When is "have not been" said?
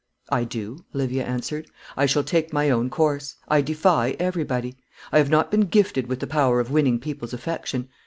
5.19-5.67